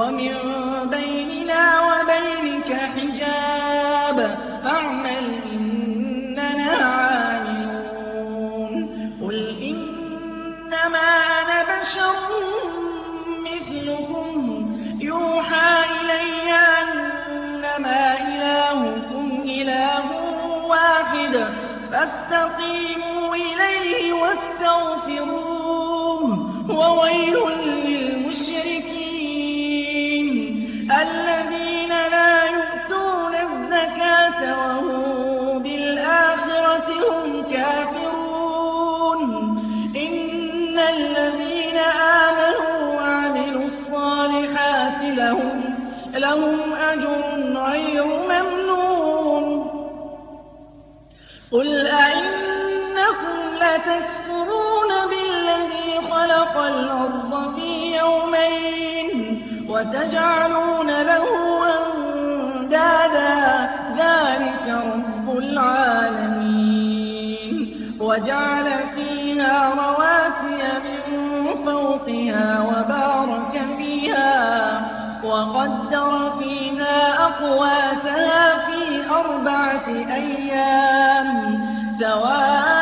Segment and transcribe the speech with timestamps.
[0.00, 0.34] ومن
[0.90, 4.38] بيننا وبينك حجاب.
[4.64, 8.74] فاعمل إننا عاملون.
[9.22, 11.08] قل إنما
[11.40, 12.16] أنا بشر
[13.46, 14.36] مثلكم.
[15.00, 20.06] يوحى إلي أنما إلهكم إله
[20.66, 21.34] واحد.
[21.92, 25.40] فاستقيموا إليه واستغفروه.
[26.70, 27.36] وويل
[46.14, 47.22] لهم أجر
[47.70, 49.70] غير ممنون.
[51.52, 61.26] قل أئنكم لتكفرون بالذي خلق الأرض في يومين وتجعلون له
[61.78, 63.70] أندادا.
[63.96, 66.70] ذلك رب العالمين.
[68.00, 71.00] وجعل فيها رواسي من
[71.64, 73.09] فوقها وبارك
[75.30, 81.60] وقدر فيها أقواتها في أربعة أيام
[82.00, 82.79] سواء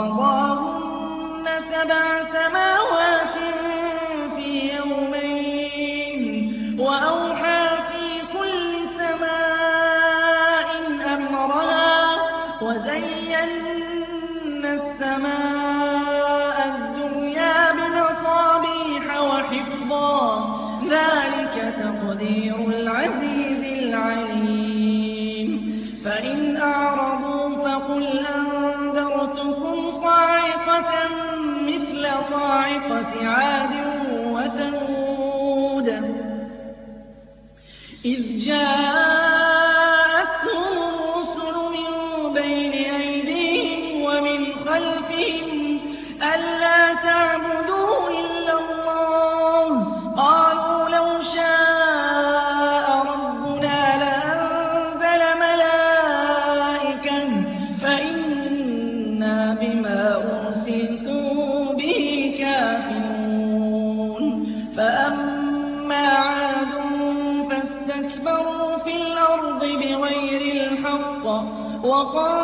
[0.00, 3.36] فقضاهن سبع سماوات
[4.36, 6.22] في يومين
[6.80, 10.68] وأوحى في كل سماء
[11.16, 11.98] أمرها
[12.62, 13.44] وزينا
[14.74, 20.20] السماء الدنيا بمصابيح وحفظا
[20.90, 25.50] ذلك تقدير العزيز العليم
[26.04, 28.49] فإن أعرضوا فقل أنذرتكم
[32.50, 33.74] صاعقة عاد
[34.34, 35.88] وثمود
[38.04, 39.09] إذ جاءتهم
[71.99, 72.38] وقالوا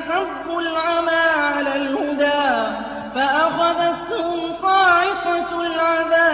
[0.00, 2.76] فاستحبوا العمى على الهدى
[3.14, 6.29] فأخذتهم صاعقة العذاب.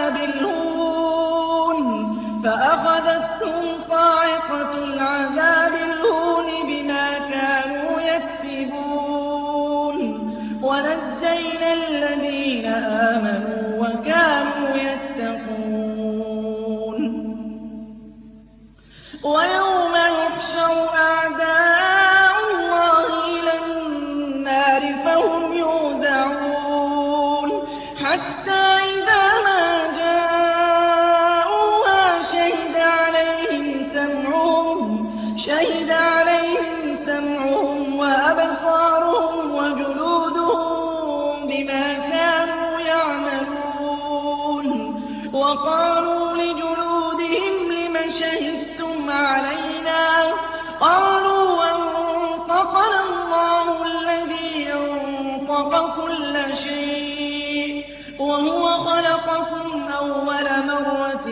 [55.57, 57.83] أَنطَقَ كُلَّ شَيْءٍ
[58.19, 59.67] وَهُوَ خَلَقَكُمْ
[59.99, 61.27] أَوَّلَ مَرَّةٍ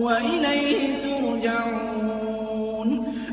[0.00, 2.88] وَإِلَيْهِ تُرْجَعُونَ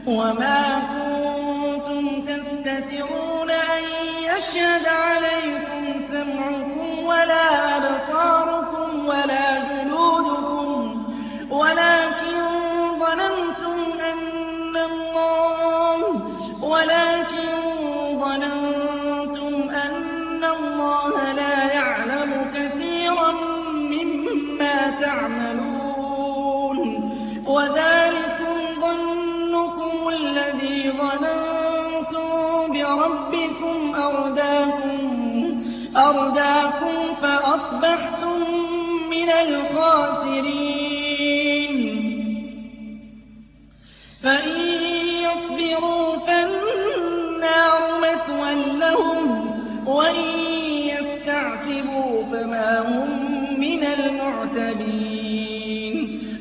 [0.08, 0.60] وَمَا
[0.94, 3.84] كُنتُمْ تَسْتَتِرُونَ أَن
[4.30, 5.17] يَشْهَدَ عَلَيْكُمْ
[39.42, 40.78] الْخَاسِرِينَ.
[44.24, 44.60] فَإِن
[45.28, 48.52] يَصْبِرُوا فَالنَّارُ مَثْوًى
[48.84, 49.26] لَّهُمْ
[49.88, 50.30] وَإِن
[50.94, 53.10] يَسْتَعْتِبُوا فَمَا هُم
[53.60, 55.08] مِّنَ الْمُعْتَبِينَ.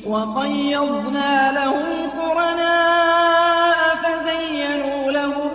[0.07, 5.53] وَقَيَّضْنَا لَهُمْ قُرَنَاءَ فَزَيَّنُوا لَهُم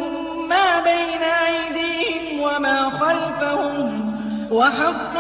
[0.50, 3.88] مَّا بَيْنَ أَيْدِيهِمْ وَمَا خَلْفَهُمْ
[4.52, 5.11] وَحَقَّ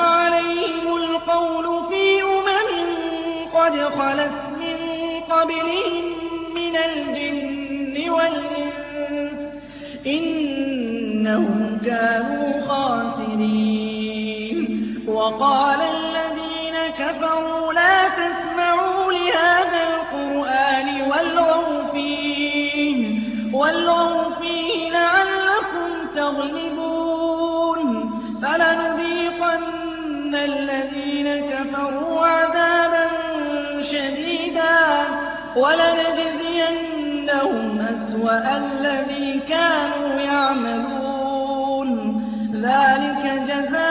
[4.01, 4.77] خَلَتْ مِن
[5.33, 6.05] قَبْلِهِم
[6.55, 9.53] مِّنَ الْجِنِّ وَالْإِنسِ ۖ
[10.07, 14.57] إِنَّهُمْ كَانُوا خَاسِرِينَ.
[15.07, 22.99] وَقَالَ الَّذِينَ كَفَرُوا لَا تَسْمَعُوا لِهَٰذَا الْقُرْآنِ وَالْغَوْا فِيهِ
[35.55, 41.89] وَلَنَجْزِيَنَّهُمْ أَسْوَأَ الَّذِي كَانُوا يَعْمَلُونَ.
[42.53, 43.90] ذَٰلِكَ جَزَاءُ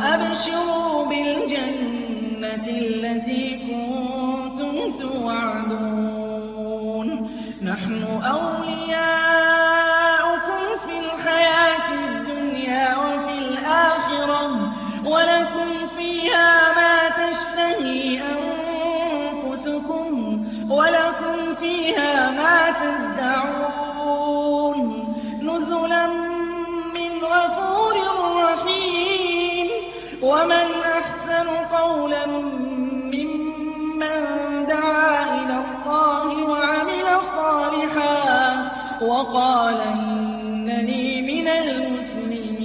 [39.01, 42.61] وَقَالَ إِنَّنِي مِنَ الْمُسْلِمِينَ.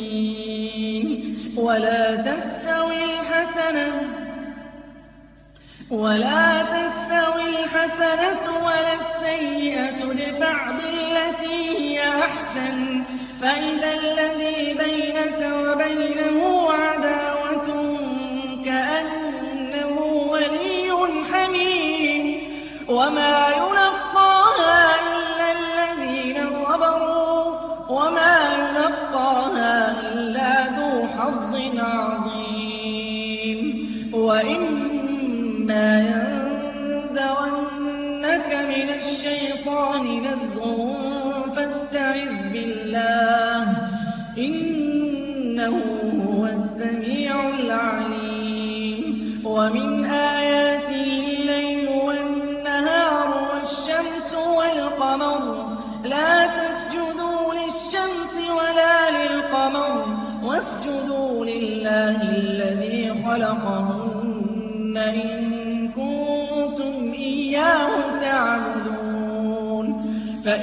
[1.56, 3.92] وَلَا تَسْتَوِي الْحَسَنَةُ
[5.90, 6.62] وَلَا
[8.92, 10.00] السَّيِّئَةُ.
[10.12, 13.02] ادْفَعْ بِالَّتِي هِيَ أَحْسَنُ.
[13.42, 17.68] فَإِذَا الَّذِي بَيْنَكَ وَبَيْنَهُ عَدَاوَةٌ
[18.64, 19.98] كَأَنَّهُ
[20.32, 20.90] وَلِيٌّ
[21.32, 22.24] حَمِيمٌ.
[22.88, 23.75] وَمَا يُلَقَّاهَا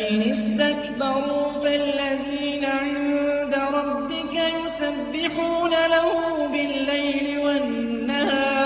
[0.03, 8.62] فإن استكبروا فالذين عند ربك يسبحون له بالليل والنهار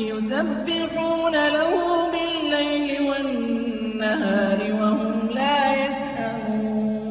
[0.00, 1.72] يسبحون له
[2.10, 7.06] بالليل والنهار وهم لا يسأمون.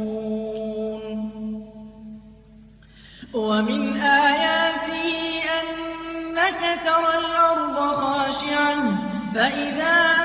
[3.33, 5.09] ومن آياته
[5.59, 8.75] أنك ترى الأرض خاشعة
[9.35, 10.24] فإذا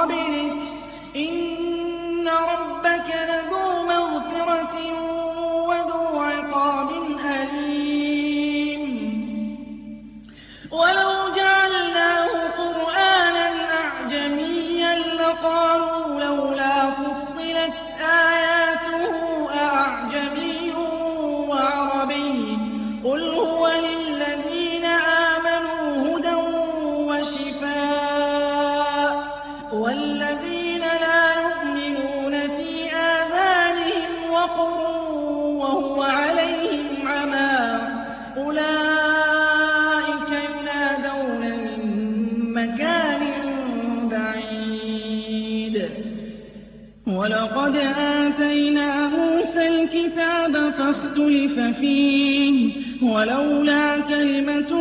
[0.00, 0.52] قبلك.
[1.16, 1.49] إن
[51.56, 52.70] فاختلف فيه
[53.02, 54.72] ولولا كلمة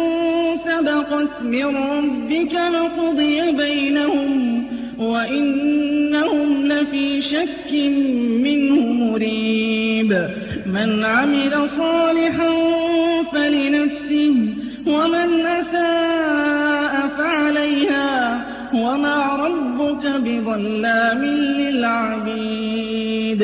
[0.66, 4.64] سبقت من ربك لقضي بينهم
[5.00, 7.74] وإنهم لفي شك
[8.44, 10.28] منه مريب.
[10.66, 12.50] من عمل صالحا
[13.34, 14.36] فلنفسه
[14.88, 21.26] ومن أساء فعليها وما ربك بظلام
[21.60, 23.42] للعبيد.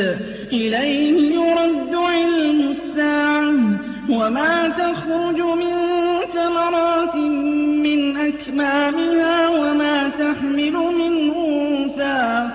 [0.53, 2.54] إليه يرد علم
[4.25, 5.73] وما تخرج من
[6.33, 7.15] ثمرات
[7.85, 12.49] من أكمامها وما تحمل من أنثى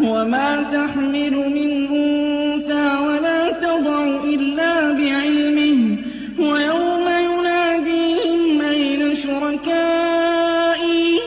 [0.00, 5.96] وما تحمل من أنثى ولا تضع إلا بعلمه
[6.38, 11.18] ويوم يناديهم أين شركائي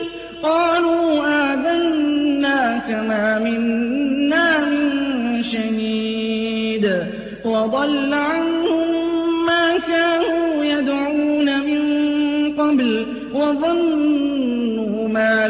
[0.42, 4.90] قالوا آذناك ما منا من
[5.52, 6.86] شهيد
[7.44, 7.99] وضل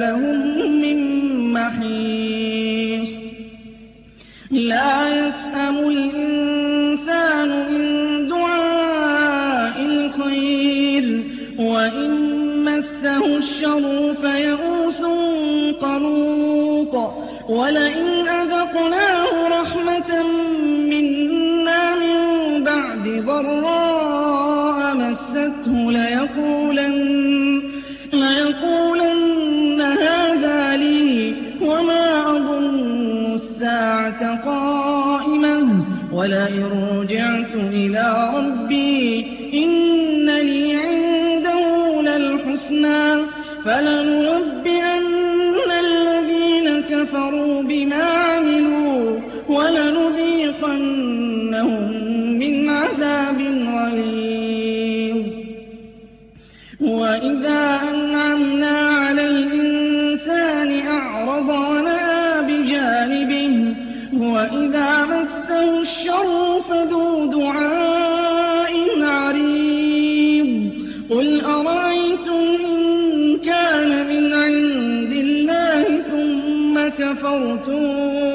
[0.01, 0.39] لهم
[0.83, 0.99] من
[1.53, 3.11] محيص.
[4.51, 5.00] لا
[34.45, 36.65] قائمة ولئن
[36.97, 43.03] رجعت إلى ربي إن لي عنده للحسنى
[43.65, 44.10] فلننبئن
[64.53, 70.71] وإذا مسه الشر فذو دعاء عريض
[71.11, 77.87] قل أرأيتم إن كان من عند الله ثم كفرتم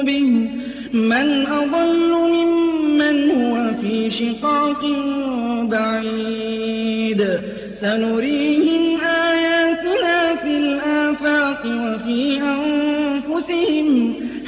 [0.04, 0.48] به
[0.92, 4.82] من أضل ممن هو في شقاق
[5.62, 7.40] بعيد
[7.80, 14.14] سنريهم آياتنا في الآفاق وفي أنفسهم